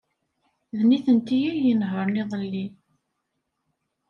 [0.77, 2.65] D nitenti ay inehṛen iḍelli.